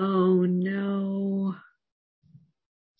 Oh 0.00 0.42
no. 0.46 1.56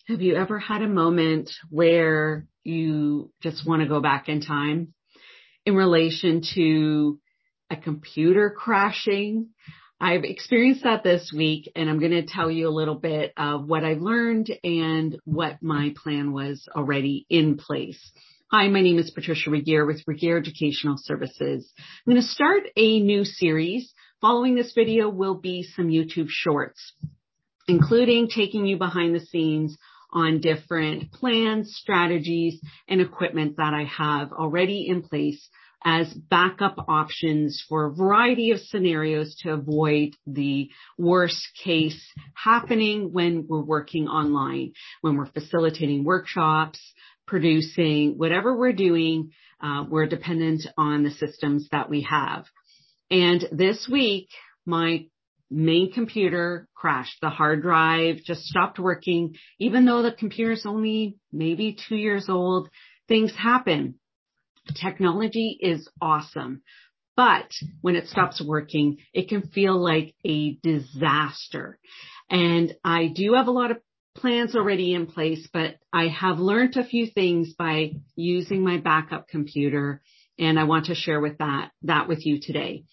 Have 0.09 0.21
you 0.21 0.35
ever 0.35 0.59
had 0.59 0.83
a 0.83 0.89
moment 0.89 1.49
where 1.71 2.49
you 2.65 3.31
just 3.41 3.65
want 3.65 3.83
to 3.83 3.89
go 3.89 4.01
back 4.01 4.29
in 4.29 4.41
time 4.41 4.95
in 5.65 5.77
relation 5.77 6.43
to 6.55 7.21
a 7.71 7.77
computer 7.77 8.51
crashing? 8.51 9.51
I've 10.01 10.25
experienced 10.25 10.83
that 10.83 11.05
this 11.05 11.33
week 11.33 11.71
and 11.77 11.89
I'm 11.89 12.01
going 12.01 12.11
to 12.11 12.27
tell 12.27 12.51
you 12.51 12.67
a 12.67 12.71
little 12.71 12.97
bit 12.97 13.33
of 13.37 13.69
what 13.69 13.85
I've 13.85 14.01
learned 14.01 14.51
and 14.65 15.21
what 15.25 15.63
my 15.63 15.95
plan 16.03 16.33
was 16.33 16.67
already 16.75 17.27
in 17.31 17.59
place. 17.59 18.01
Hi, 18.51 18.67
my 18.69 18.81
name 18.81 18.99
is 18.99 19.13
Patricia 19.13 19.51
Regier 19.51 19.87
with 19.87 20.03
Regier 20.09 20.39
Educational 20.39 20.97
Services. 20.99 21.71
I'm 21.79 22.13
going 22.13 22.23
to 22.23 22.29
start 22.29 22.63
a 22.77 22.99
new 22.99 23.25
series. 23.25 23.95
Following 24.21 24.57
this 24.57 24.73
video 24.75 25.09
will 25.09 25.37
be 25.37 25.63
some 25.63 25.87
YouTube 25.87 26.27
shorts, 26.29 26.93
including 27.69 28.29
taking 28.29 28.67
you 28.67 28.77
behind 28.77 29.15
the 29.15 29.21
scenes 29.21 29.79
on 30.13 30.41
different 30.41 31.13
plans, 31.13 31.77
strategies, 31.77 32.61
and 32.89 33.01
equipment 33.01 33.59
that 33.59 33.75
I 33.75 33.85
have 33.85 34.33
already 34.33 34.89
in 34.89 35.03
place 35.03 35.49
as 35.85 36.13
backup 36.13 36.87
options 36.89 37.65
for 37.69 37.87
a 37.87 37.95
variety 37.95 38.51
of 38.51 38.59
scenarios 38.59 39.37
to 39.43 39.53
avoid 39.53 40.17
the 40.27 40.69
worst 40.99 41.47
case 41.63 42.05
happening 42.35 43.13
when 43.13 43.47
we're 43.49 43.63
working 43.63 44.09
online, 44.09 44.73
when 45.01 45.17
we're 45.17 45.27
facilitating 45.27 46.03
workshops, 46.03 46.81
producing 47.25 48.19
whatever 48.19 48.57
we're 48.57 48.73
doing, 48.73 49.31
uh, 49.63 49.85
we're 49.89 50.07
dependent 50.07 50.67
on 50.77 51.05
the 51.05 51.13
systems 51.13 51.69
that 51.71 51.89
we 51.89 52.03
have. 52.03 52.47
And 53.11 53.47
this 53.53 53.89
week, 53.91 54.29
my 54.67 55.07
main 55.51 55.93
computer 55.93 56.69
crashed. 56.75 57.21
The 57.21 57.31
hard 57.31 57.63
drive 57.63 58.19
just 58.25 58.43
stopped 58.43 58.79
working. 58.79 59.35
Even 59.59 59.85
though 59.85 60.03
the 60.03 60.13
computer 60.13 60.53
is 60.53 60.67
only 60.67 61.17
maybe 61.33 61.77
two 61.89 61.97
years 61.97 62.29
old, 62.29 62.69
things 63.07 63.33
happen. 63.35 63.95
Technology 64.81 65.59
is 65.61 65.89
awesome. 66.01 66.63
But 67.17 67.51
when 67.81 67.97
it 67.97 68.07
stops 68.09 68.43
working, 68.45 68.99
it 69.13 69.29
can 69.29 69.43
feel 69.43 69.77
like 69.77 70.15
a 70.25 70.57
disaster. 70.63 71.79
And 72.31 72.75
I 72.85 73.09
do 73.09 73.35
have 73.35 73.49
a 73.49 73.53
lot 73.53 73.71
of 73.71 73.79
plans 74.17 74.55
already 74.55 74.95
in 74.95 75.07
place, 75.07 75.49
but 75.53 75.77
I 75.93 76.09
have 76.09 76.39
learned 76.39 76.77
a 76.77 76.85
few 76.85 77.07
things 77.07 77.55
by 77.55 77.93
using 78.15 78.63
my 78.63 78.77
backup 78.79 79.29
computer 79.29 80.03
and 80.39 80.59
I 80.59 80.65
want 80.65 80.87
to 80.87 80.95
share 80.95 81.21
with 81.21 81.39
that, 81.39 81.71
that 81.83 82.09
with 82.09 82.25
you 82.25 82.39
today. 82.41 82.85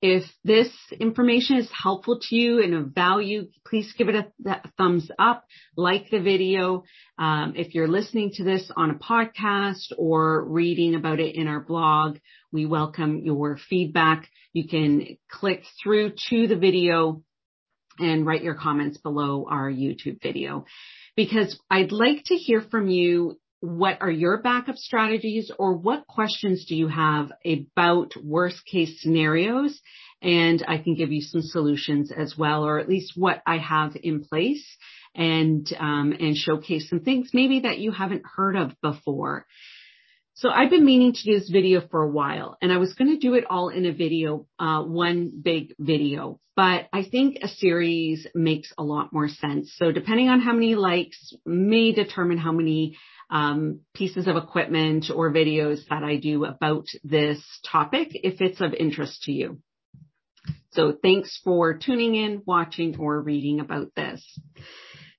If 0.00 0.24
this 0.42 0.68
information 0.98 1.58
is 1.58 1.70
helpful 1.70 2.18
to 2.20 2.34
you 2.34 2.60
and 2.60 2.74
of 2.74 2.86
value, 2.88 3.46
please 3.64 3.94
give 3.96 4.08
it 4.08 4.16
a, 4.16 4.50
a 4.50 4.70
thumbs 4.76 5.08
up, 5.16 5.44
like 5.76 6.10
the 6.10 6.20
video. 6.20 6.82
Um, 7.18 7.54
if 7.56 7.72
you're 7.72 7.86
listening 7.86 8.32
to 8.34 8.44
this 8.44 8.68
on 8.76 8.90
a 8.90 8.94
podcast 8.94 9.92
or 9.96 10.44
reading 10.44 10.96
about 10.96 11.20
it 11.20 11.36
in 11.36 11.46
our 11.46 11.60
blog, 11.60 12.18
we 12.50 12.66
welcome 12.66 13.18
your 13.18 13.56
feedback. 13.56 14.28
You 14.52 14.66
can 14.66 15.18
click 15.30 15.62
through 15.80 16.14
to 16.30 16.48
the 16.48 16.56
video 16.56 17.22
and 18.00 18.26
write 18.26 18.42
your 18.42 18.54
comments 18.54 18.98
below 18.98 19.46
our 19.48 19.70
YouTube 19.70 20.20
video 20.20 20.64
because 21.14 21.58
I'd 21.70 21.92
like 21.92 22.24
to 22.26 22.34
hear 22.34 22.60
from 22.60 22.88
you 22.88 23.38
what 23.62 23.98
are 24.00 24.10
your 24.10 24.38
backup 24.38 24.74
strategies 24.74 25.52
or 25.56 25.74
what 25.74 26.08
questions 26.08 26.66
do 26.68 26.74
you 26.74 26.88
have 26.88 27.30
about 27.46 28.12
worst 28.20 28.60
case 28.66 29.00
scenarios? 29.00 29.80
And 30.20 30.64
I 30.66 30.78
can 30.78 30.96
give 30.96 31.12
you 31.12 31.20
some 31.20 31.42
solutions 31.42 32.10
as 32.10 32.34
well, 32.36 32.64
or 32.64 32.80
at 32.80 32.88
least 32.88 33.12
what 33.14 33.40
I 33.46 33.58
have 33.58 33.96
in 34.02 34.24
place 34.24 34.66
and, 35.14 35.64
um, 35.78 36.12
and 36.18 36.36
showcase 36.36 36.90
some 36.90 37.00
things 37.00 37.30
maybe 37.32 37.60
that 37.60 37.78
you 37.78 37.92
haven't 37.92 38.24
heard 38.24 38.56
of 38.56 38.72
before. 38.82 39.46
So 40.34 40.48
I've 40.48 40.70
been 40.70 40.84
meaning 40.84 41.12
to 41.12 41.22
do 41.22 41.38
this 41.38 41.48
video 41.48 41.82
for 41.88 42.02
a 42.02 42.10
while 42.10 42.56
and 42.60 42.72
I 42.72 42.78
was 42.78 42.94
going 42.94 43.12
to 43.12 43.18
do 43.18 43.34
it 43.34 43.44
all 43.48 43.68
in 43.68 43.86
a 43.86 43.92
video, 43.92 44.46
uh, 44.58 44.82
one 44.82 45.30
big 45.40 45.74
video, 45.78 46.40
but 46.56 46.88
I 46.92 47.04
think 47.08 47.38
a 47.42 47.48
series 47.48 48.26
makes 48.34 48.72
a 48.76 48.82
lot 48.82 49.12
more 49.12 49.28
sense. 49.28 49.72
So 49.76 49.92
depending 49.92 50.28
on 50.28 50.40
how 50.40 50.52
many 50.52 50.74
likes 50.74 51.32
may 51.46 51.92
determine 51.92 52.38
how 52.38 52.50
many 52.50 52.96
um, 53.32 53.80
pieces 53.94 54.28
of 54.28 54.36
equipment 54.36 55.06
or 55.12 55.32
videos 55.32 55.80
that 55.88 56.04
I 56.04 56.16
do 56.16 56.44
about 56.44 56.84
this 57.02 57.42
topic 57.68 58.10
if 58.12 58.40
it's 58.42 58.60
of 58.60 58.74
interest 58.74 59.22
to 59.22 59.32
you. 59.32 59.58
So 60.72 60.94
thanks 61.02 61.40
for 61.42 61.78
tuning 61.78 62.14
in, 62.14 62.42
watching, 62.46 62.96
or 62.98 63.20
reading 63.20 63.60
about 63.60 63.88
this. 63.96 64.22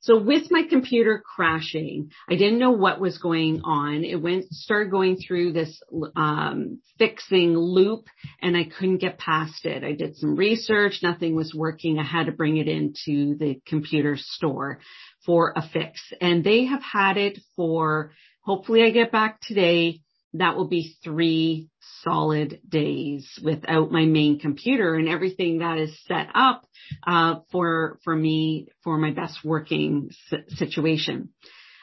So 0.01 0.21
with 0.21 0.51
my 0.51 0.63
computer 0.69 1.23
crashing, 1.25 2.11
I 2.29 2.35
didn't 2.35 2.59
know 2.59 2.71
what 2.71 2.99
was 2.99 3.19
going 3.19 3.61
on. 3.63 4.03
It 4.03 4.21
went, 4.21 4.45
started 4.51 4.91
going 4.91 5.15
through 5.15 5.53
this, 5.53 5.81
um, 6.17 6.81
fixing 6.99 7.57
loop 7.57 8.07
and 8.41 8.57
I 8.57 8.65
couldn't 8.65 8.97
get 8.97 9.17
past 9.17 9.65
it. 9.65 9.83
I 9.83 9.93
did 9.93 10.17
some 10.17 10.35
research. 10.35 10.99
Nothing 11.01 11.35
was 11.35 11.53
working. 11.55 11.99
I 11.99 12.03
had 12.03 12.25
to 12.25 12.33
bring 12.33 12.57
it 12.57 12.67
into 12.67 13.37
the 13.37 13.61
computer 13.65 14.17
store 14.17 14.79
for 15.25 15.53
a 15.55 15.61
fix 15.61 16.01
and 16.21 16.43
they 16.43 16.65
have 16.65 16.81
had 16.81 17.17
it 17.17 17.39
for 17.55 18.11
hopefully 18.41 18.83
I 18.83 18.89
get 18.91 19.11
back 19.11 19.39
today. 19.41 20.01
That 20.35 20.55
will 20.55 20.67
be 20.67 20.95
three 21.03 21.69
solid 22.01 22.59
days 22.67 23.39
without 23.43 23.91
my 23.91 24.05
main 24.05 24.39
computer 24.39 24.95
and 24.95 25.07
everything 25.07 25.59
that 25.59 25.77
is 25.77 25.95
set 26.07 26.27
up 26.33 26.65
uh, 27.05 27.35
for 27.51 27.99
for 28.03 28.15
me 28.15 28.67
for 28.83 28.97
my 28.97 29.11
best 29.11 29.45
working 29.45 30.09
situation. 30.49 31.29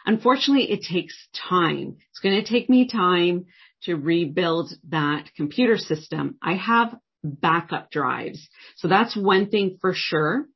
Unfortunately, 0.04 0.70
it 0.70 0.82
takes 0.82 1.14
time. 1.48 1.96
It's 2.10 2.20
going 2.20 2.42
to 2.42 2.48
take 2.48 2.68
me 2.68 2.88
time 2.88 3.46
to 3.84 3.94
rebuild 3.94 4.72
that 4.88 5.30
computer 5.36 5.76
system. 5.76 6.36
I 6.42 6.54
have 6.54 6.96
backup 7.22 7.90
drives. 7.90 8.48
So 8.76 8.88
that's 8.88 9.16
one 9.16 9.48
thing 9.50 9.78
for 9.80 9.92
sure. 9.94 10.46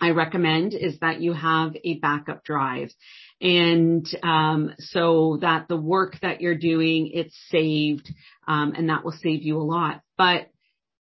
I 0.00 0.10
recommend 0.10 0.74
is 0.74 0.98
that 1.00 1.20
you 1.20 1.32
have 1.32 1.76
a 1.84 1.98
backup 1.98 2.44
drive. 2.44 2.90
And 3.40 4.06
um, 4.22 4.74
so 4.78 5.38
that 5.40 5.68
the 5.68 5.76
work 5.76 6.18
that 6.22 6.40
you're 6.40 6.58
doing, 6.58 7.10
it's 7.12 7.38
saved, 7.48 8.12
um, 8.48 8.74
and 8.76 8.88
that 8.88 9.04
will 9.04 9.12
save 9.12 9.42
you 9.42 9.58
a 9.58 9.62
lot. 9.62 10.02
But 10.16 10.50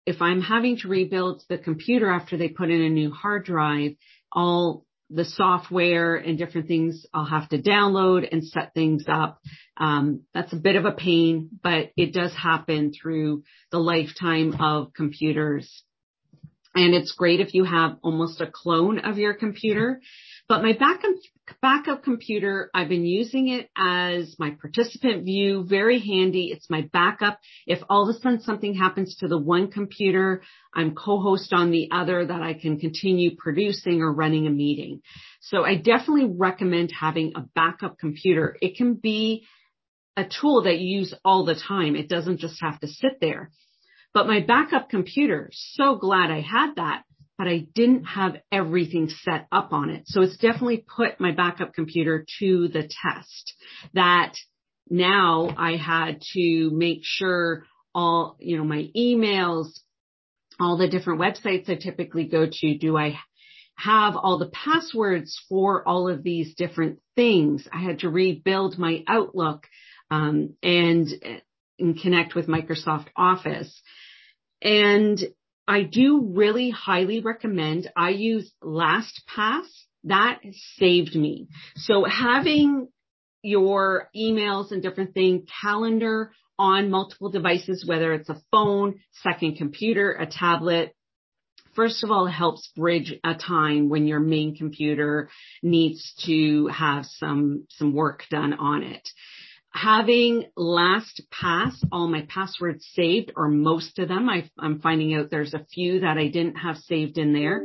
if 0.06 0.22
I'm 0.22 0.40
having 0.40 0.78
to 0.78 0.88
rebuild 0.88 1.42
the 1.48 1.58
computer 1.58 2.10
after 2.10 2.36
they 2.36 2.48
put 2.48 2.70
in 2.70 2.80
a 2.82 2.88
new 2.88 3.10
hard 3.10 3.44
drive, 3.44 3.92
all 4.32 4.86
the 5.10 5.24
software 5.24 6.16
and 6.16 6.36
different 6.36 6.66
things 6.66 7.06
I'll 7.14 7.24
have 7.24 7.48
to 7.50 7.62
download 7.62 8.26
and 8.30 8.44
set 8.44 8.74
things 8.74 9.04
up. 9.08 9.40
Um, 9.76 10.22
that's 10.34 10.52
a 10.52 10.56
bit 10.56 10.76
of 10.76 10.84
a 10.84 10.92
pain, 10.92 11.50
but 11.62 11.92
it 11.96 12.12
does 12.12 12.34
happen 12.34 12.92
through 12.92 13.44
the 13.70 13.78
lifetime 13.78 14.56
of 14.60 14.92
computers. 14.94 15.84
And 16.76 16.94
it's 16.94 17.12
great 17.12 17.40
if 17.40 17.54
you 17.54 17.64
have 17.64 17.96
almost 18.02 18.42
a 18.42 18.50
clone 18.52 18.98
of 18.98 19.16
your 19.16 19.32
computer. 19.32 20.02
But 20.46 20.62
my 20.62 20.74
backup, 20.74 21.14
backup 21.62 22.04
computer, 22.04 22.70
I've 22.74 22.90
been 22.90 23.06
using 23.06 23.48
it 23.48 23.70
as 23.74 24.36
my 24.38 24.50
participant 24.60 25.24
view, 25.24 25.64
very 25.66 25.98
handy. 25.98 26.50
It's 26.52 26.68
my 26.68 26.82
backup. 26.92 27.40
If 27.66 27.78
all 27.88 28.06
of 28.06 28.14
a 28.14 28.18
sudden 28.18 28.42
something 28.42 28.74
happens 28.74 29.16
to 29.16 29.26
the 29.26 29.38
one 29.38 29.70
computer, 29.72 30.42
I'm 30.74 30.94
co-host 30.94 31.54
on 31.54 31.70
the 31.70 31.88
other 31.92 32.26
that 32.26 32.42
I 32.42 32.52
can 32.52 32.78
continue 32.78 33.36
producing 33.36 34.02
or 34.02 34.12
running 34.12 34.46
a 34.46 34.50
meeting. 34.50 35.00
So 35.40 35.64
I 35.64 35.76
definitely 35.76 36.30
recommend 36.36 36.92
having 36.92 37.32
a 37.36 37.46
backup 37.54 37.98
computer. 37.98 38.54
It 38.60 38.76
can 38.76 38.94
be 38.94 39.46
a 40.14 40.24
tool 40.24 40.64
that 40.64 40.78
you 40.78 40.98
use 40.98 41.14
all 41.24 41.46
the 41.46 41.54
time. 41.54 41.96
It 41.96 42.10
doesn't 42.10 42.38
just 42.38 42.60
have 42.60 42.78
to 42.80 42.86
sit 42.86 43.18
there. 43.20 43.50
But 44.16 44.26
my 44.26 44.40
backup 44.40 44.88
computer, 44.88 45.50
so 45.52 45.96
glad 45.96 46.30
I 46.30 46.40
had 46.40 46.76
that, 46.76 47.02
but 47.36 47.48
I 47.48 47.66
didn't 47.74 48.04
have 48.04 48.38
everything 48.50 49.10
set 49.10 49.46
up 49.52 49.74
on 49.74 49.90
it. 49.90 50.04
So 50.06 50.22
it's 50.22 50.38
definitely 50.38 50.86
put 50.96 51.20
my 51.20 51.32
backup 51.32 51.74
computer 51.74 52.24
to 52.38 52.68
the 52.68 52.88
test 53.02 53.54
that 53.92 54.32
now 54.88 55.54
I 55.54 55.76
had 55.76 56.22
to 56.32 56.70
make 56.72 57.00
sure 57.02 57.64
all, 57.94 58.38
you 58.40 58.56
know, 58.56 58.64
my 58.64 58.88
emails, 58.96 59.66
all 60.58 60.78
the 60.78 60.88
different 60.88 61.20
websites 61.20 61.68
I 61.68 61.74
typically 61.74 62.24
go 62.24 62.46
to, 62.50 62.78
do 62.78 62.96
I 62.96 63.18
have 63.74 64.16
all 64.16 64.38
the 64.38 64.48
passwords 64.48 65.38
for 65.50 65.86
all 65.86 66.08
of 66.08 66.22
these 66.22 66.54
different 66.54 67.00
things? 67.16 67.68
I 67.70 67.82
had 67.82 67.98
to 67.98 68.08
rebuild 68.08 68.78
my 68.78 69.04
Outlook, 69.06 69.66
um, 70.10 70.54
and, 70.62 71.06
and 71.78 72.00
connect 72.00 72.34
with 72.34 72.46
Microsoft 72.46 73.08
Office. 73.14 73.78
And 74.62 75.18
I 75.68 75.82
do 75.82 76.32
really 76.34 76.70
highly 76.70 77.20
recommend 77.20 77.90
I 77.96 78.10
use 78.10 78.52
LastPass. 78.62 79.66
That 80.04 80.40
saved 80.76 81.16
me. 81.16 81.48
So 81.76 82.04
having 82.04 82.88
your 83.42 84.08
emails 84.16 84.70
and 84.70 84.82
different 84.82 85.14
things, 85.14 85.48
calendar 85.60 86.32
on 86.58 86.90
multiple 86.90 87.30
devices, 87.30 87.84
whether 87.86 88.12
it's 88.12 88.28
a 88.28 88.40
phone, 88.50 89.00
second 89.22 89.56
computer, 89.56 90.12
a 90.12 90.26
tablet, 90.26 90.94
first 91.74 92.02
of 92.02 92.10
all 92.10 92.26
helps 92.26 92.70
bridge 92.74 93.14
a 93.22 93.34
time 93.34 93.88
when 93.88 94.06
your 94.06 94.20
main 94.20 94.56
computer 94.56 95.28
needs 95.62 96.14
to 96.24 96.68
have 96.68 97.04
some, 97.04 97.66
some 97.70 97.92
work 97.92 98.24
done 98.30 98.54
on 98.54 98.82
it 98.82 99.08
having 99.76 100.46
LastPass, 100.58 101.74
all 101.92 102.08
my 102.08 102.26
passwords 102.28 102.86
saved 102.94 103.32
or 103.36 103.48
most 103.48 103.98
of 103.98 104.08
them. 104.08 104.28
I, 104.28 104.50
am 104.60 104.80
finding 104.80 105.14
out 105.14 105.30
there's 105.30 105.54
a 105.54 105.66
few 105.72 106.00
that 106.00 106.16
I 106.16 106.28
didn't 106.28 106.56
have 106.56 106.78
saved 106.78 107.18
in 107.18 107.32
there. 107.32 107.62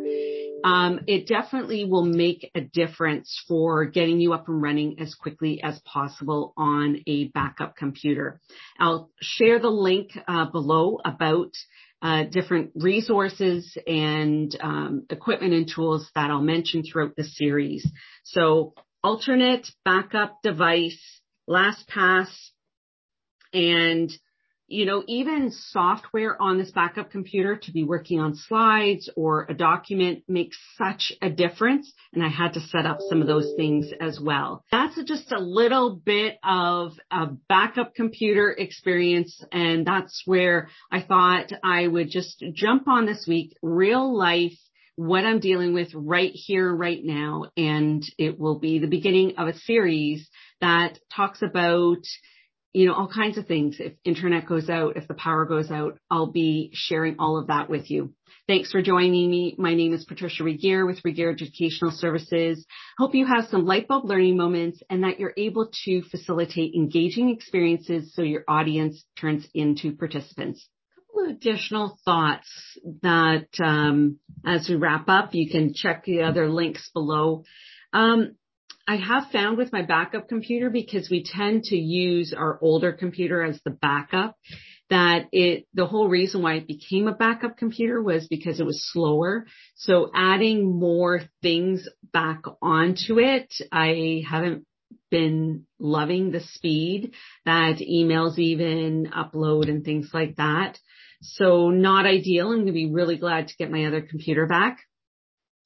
Um, 0.63 0.99
it 1.07 1.27
definitely 1.27 1.85
will 1.85 2.05
make 2.05 2.51
a 2.53 2.61
difference 2.61 3.41
for 3.47 3.85
getting 3.85 4.19
you 4.19 4.33
up 4.33 4.47
and 4.47 4.61
running 4.61 4.99
as 4.99 5.15
quickly 5.15 5.61
as 5.63 5.79
possible 5.85 6.53
on 6.57 6.97
a 7.07 7.29
backup 7.29 7.75
computer. 7.75 8.39
I'll 8.79 9.09
share 9.21 9.59
the 9.59 9.69
link 9.69 10.11
uh, 10.27 10.45
below 10.51 10.99
about 11.03 11.51
uh, 12.01 12.25
different 12.25 12.71
resources 12.75 13.77
and 13.87 14.55
um, 14.61 15.05
equipment 15.09 15.53
and 15.53 15.71
tools 15.73 16.09
that 16.13 16.29
I'll 16.29 16.41
mention 16.41 16.83
throughout 16.83 17.15
the 17.15 17.23
series. 17.23 17.89
So 18.23 18.73
alternate 19.03 19.67
backup 19.83 20.41
device 20.43 21.20
LastPass, 21.49 22.29
and 23.53 24.11
you 24.71 24.85
know, 24.85 25.03
even 25.05 25.51
software 25.51 26.41
on 26.41 26.57
this 26.57 26.71
backup 26.71 27.11
computer 27.11 27.57
to 27.57 27.71
be 27.73 27.83
working 27.83 28.21
on 28.21 28.35
slides 28.35 29.09
or 29.17 29.45
a 29.49 29.53
document 29.53 30.23
makes 30.29 30.57
such 30.77 31.11
a 31.21 31.29
difference. 31.29 31.91
And 32.13 32.23
I 32.23 32.29
had 32.29 32.53
to 32.53 32.61
set 32.61 32.85
up 32.85 32.99
some 33.09 33.21
of 33.21 33.27
those 33.27 33.53
things 33.57 33.91
as 33.99 34.17
well. 34.19 34.63
That's 34.71 34.97
just 35.03 35.33
a 35.33 35.39
little 35.39 35.95
bit 35.97 36.37
of 36.41 36.93
a 37.11 37.27
backup 37.49 37.95
computer 37.95 38.49
experience. 38.49 39.43
And 39.51 39.85
that's 39.85 40.23
where 40.25 40.69
I 40.89 41.01
thought 41.01 41.51
I 41.61 41.85
would 41.85 42.09
just 42.09 42.41
jump 42.53 42.87
on 42.87 43.05
this 43.05 43.25
week, 43.27 43.57
real 43.61 44.17
life 44.17 44.57
what 44.95 45.25
I'm 45.25 45.39
dealing 45.39 45.73
with 45.73 45.89
right 45.93 46.31
here, 46.31 46.73
right 46.73 47.03
now. 47.03 47.45
And 47.57 48.03
it 48.17 48.39
will 48.39 48.59
be 48.59 48.79
the 48.79 48.87
beginning 48.87 49.33
of 49.37 49.47
a 49.47 49.57
series 49.57 50.29
that 50.61 50.99
talks 51.15 51.41
about, 51.41 51.97
you 52.73 52.87
know, 52.87 52.93
all 52.93 53.09
kinds 53.13 53.37
of 53.37 53.47
things. 53.47 53.77
If 53.79 53.93
internet 54.05 54.47
goes 54.47 54.69
out, 54.69 54.95
if 54.95 55.07
the 55.07 55.13
power 55.13 55.45
goes 55.45 55.69
out, 55.69 55.99
I'll 56.09 56.31
be 56.31 56.71
sharing 56.73 57.17
all 57.19 57.37
of 57.37 57.47
that 57.47 57.69
with 57.69 57.91
you. 57.91 58.13
Thanks 58.47 58.71
for 58.71 58.81
joining 58.81 59.29
me. 59.29 59.55
My 59.57 59.75
name 59.75 59.93
is 59.93 60.03
Patricia 60.03 60.43
Regier 60.43 60.85
with 60.85 60.99
Regier 61.05 61.29
Educational 61.31 61.91
Services. 61.91 62.65
Hope 62.97 63.13
you 63.15 63.25
have 63.25 63.45
some 63.45 63.65
light 63.65 63.87
bulb 63.87 64.05
learning 64.05 64.35
moments 64.35 64.81
and 64.89 65.03
that 65.03 65.19
you're 65.19 65.33
able 65.37 65.69
to 65.85 66.01
facilitate 66.09 66.73
engaging 66.75 67.29
experiences 67.29 68.13
so 68.13 68.23
your 68.23 68.43
audience 68.47 69.05
turns 69.19 69.47
into 69.53 69.95
participants 69.95 70.67
A 70.97 71.01
couple 71.01 71.31
of 71.31 71.37
additional 71.37 71.99
thoughts 72.03 72.49
that 73.03 73.47
um, 73.63 74.17
as 74.45 74.67
we 74.67 74.75
wrap 74.75 75.07
up, 75.07 75.29
you 75.33 75.49
can 75.49 75.73
check 75.73 76.03
the 76.03 76.23
other 76.23 76.49
links 76.49 76.89
below. 76.93 77.43
Um, 77.93 78.35
I 78.87 78.95
have 78.95 79.31
found 79.31 79.57
with 79.57 79.71
my 79.71 79.83
backup 79.83 80.27
computer 80.27 80.69
because 80.69 81.09
we 81.09 81.23
tend 81.23 81.63
to 81.65 81.75
use 81.75 82.33
our 82.35 82.59
older 82.61 82.91
computer 82.91 83.43
as 83.43 83.59
the 83.63 83.71
backup 83.71 84.35
that 84.89 85.27
it, 85.31 85.67
the 85.73 85.85
whole 85.85 86.09
reason 86.09 86.41
why 86.41 86.55
it 86.55 86.67
became 86.67 87.07
a 87.07 87.15
backup 87.15 87.57
computer 87.57 88.01
was 88.01 88.27
because 88.27 88.59
it 88.59 88.65
was 88.65 88.91
slower. 88.91 89.45
So 89.75 90.11
adding 90.13 90.79
more 90.79 91.21
things 91.41 91.87
back 92.11 92.41
onto 92.61 93.19
it, 93.19 93.53
I 93.71 94.23
haven't 94.29 94.65
been 95.09 95.65
loving 95.79 96.31
the 96.31 96.41
speed 96.41 97.13
that 97.45 97.77
emails 97.77 98.37
even 98.37 99.11
upload 99.15 99.69
and 99.69 99.85
things 99.85 100.09
like 100.13 100.35
that. 100.35 100.77
So 101.21 101.69
not 101.69 102.05
ideal. 102.05 102.47
I'm 102.47 102.55
going 102.55 102.65
to 102.65 102.73
be 102.73 102.91
really 102.91 103.17
glad 103.17 103.47
to 103.47 103.57
get 103.57 103.71
my 103.71 103.85
other 103.85 104.01
computer 104.01 104.47
back. 104.47 104.79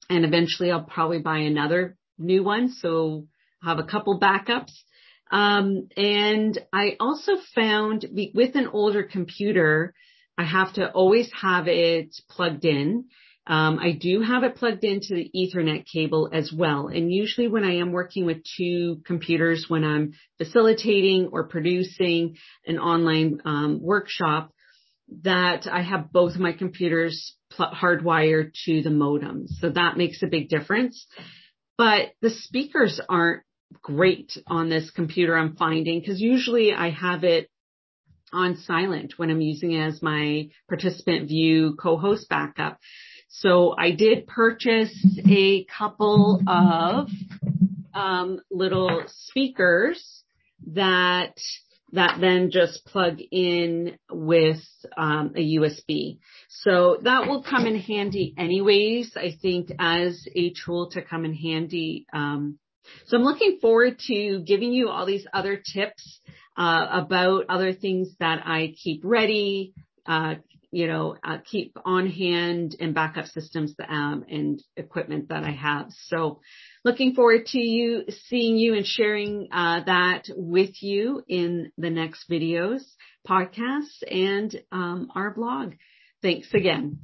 And 0.08 0.24
eventually 0.24 0.70
I'll 0.70 0.82
probably 0.82 1.18
buy 1.18 1.38
another 1.38 1.96
new 2.18 2.42
one. 2.42 2.70
So 2.70 3.26
I 3.62 3.70
have 3.70 3.78
a 3.78 3.84
couple 3.84 4.20
backups. 4.20 4.72
Um, 5.30 5.88
and 5.96 6.58
I 6.72 6.96
also 7.00 7.32
found 7.54 8.06
with 8.34 8.54
an 8.54 8.68
older 8.68 9.02
computer, 9.02 9.92
I 10.38 10.44
have 10.44 10.74
to 10.74 10.90
always 10.90 11.30
have 11.40 11.66
it 11.66 12.14
plugged 12.30 12.64
in. 12.64 13.06
Um, 13.48 13.78
I 13.78 13.92
do 13.92 14.22
have 14.22 14.42
it 14.42 14.56
plugged 14.56 14.82
into 14.82 15.14
the 15.14 15.30
ethernet 15.34 15.84
cable 15.92 16.28
as 16.32 16.52
well. 16.52 16.88
And 16.88 17.12
usually 17.12 17.46
when 17.46 17.64
I 17.64 17.76
am 17.76 17.92
working 17.92 18.26
with 18.26 18.38
two 18.56 19.02
computers, 19.06 19.66
when 19.68 19.84
I'm 19.84 20.14
facilitating 20.38 21.30
or 21.32 21.46
producing 21.46 22.36
an 22.66 22.78
online 22.78 23.40
um, 23.44 23.80
workshop, 23.80 24.52
that 25.22 25.68
I 25.70 25.82
have 25.82 26.12
both 26.12 26.34
of 26.34 26.40
my 26.40 26.52
computers 26.52 27.36
hardwired 27.52 28.52
to 28.64 28.82
the 28.82 28.90
modem. 28.90 29.46
So 29.46 29.70
that 29.70 29.96
makes 29.96 30.22
a 30.22 30.26
big 30.26 30.48
difference. 30.48 31.06
But 31.78 32.12
the 32.22 32.30
speakers 32.30 33.00
aren't 33.08 33.42
great 33.82 34.36
on 34.46 34.68
this 34.68 34.90
computer 34.90 35.36
I'm 35.36 35.56
finding 35.56 36.00
because 36.00 36.20
usually 36.20 36.72
I 36.72 36.90
have 36.90 37.24
it 37.24 37.50
on 38.32 38.56
silent 38.56 39.14
when 39.16 39.30
I'm 39.30 39.40
using 39.40 39.72
it 39.72 39.80
as 39.80 40.02
my 40.02 40.48
participant 40.68 41.28
view 41.28 41.76
co-host 41.80 42.28
backup. 42.28 42.78
So 43.28 43.74
I 43.76 43.90
did 43.92 44.26
purchase 44.26 44.94
a 45.28 45.64
couple 45.64 46.42
of 46.46 47.08
um, 47.94 48.40
little 48.50 49.04
speakers 49.08 50.22
that 50.72 51.34
that 51.92 52.18
then 52.20 52.50
just 52.50 52.84
plug 52.86 53.18
in 53.30 53.96
with 54.10 54.62
um, 54.96 55.32
a 55.36 55.56
USB. 55.56 56.18
So 56.48 56.98
that 57.02 57.28
will 57.28 57.42
come 57.42 57.66
in 57.66 57.76
handy 57.76 58.34
anyways, 58.36 59.12
I 59.16 59.36
think 59.40 59.70
as 59.78 60.26
a 60.34 60.52
tool 60.64 60.90
to 60.90 61.02
come 61.02 61.24
in 61.24 61.34
handy. 61.34 62.06
Um, 62.12 62.58
so 63.06 63.16
I'm 63.16 63.24
looking 63.24 63.58
forward 63.60 63.98
to 64.06 64.42
giving 64.46 64.72
you 64.72 64.88
all 64.88 65.06
these 65.06 65.26
other 65.32 65.56
tips 65.56 66.20
uh, 66.56 66.86
about 66.90 67.46
other 67.48 67.72
things 67.72 68.08
that 68.20 68.42
I 68.44 68.74
keep 68.82 69.02
ready, 69.04 69.74
uh, 70.06 70.36
you 70.76 70.86
know, 70.86 71.16
uh, 71.24 71.38
keep 71.50 71.74
on 71.86 72.06
hand 72.06 72.76
and 72.78 72.94
backup 72.94 73.24
systems 73.28 73.74
um, 73.88 74.26
and 74.28 74.62
equipment 74.76 75.30
that 75.30 75.42
I 75.42 75.52
have. 75.52 75.86
So 76.08 76.40
looking 76.84 77.14
forward 77.14 77.46
to 77.46 77.58
you 77.58 78.04
seeing 78.28 78.58
you 78.58 78.74
and 78.74 78.86
sharing 78.86 79.48
uh, 79.50 79.84
that 79.86 80.24
with 80.36 80.82
you 80.82 81.22
in 81.28 81.72
the 81.78 81.88
next 81.88 82.28
videos, 82.30 82.82
podcasts, 83.26 84.02
and 84.06 84.54
um, 84.70 85.10
our 85.14 85.32
blog. 85.32 85.72
Thanks 86.20 86.52
again. 86.52 86.98